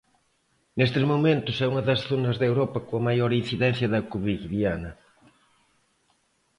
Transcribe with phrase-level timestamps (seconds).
[0.77, 4.91] Nestes momentos é unha das zonas de Europa coa maior incidencia da covid, Diana.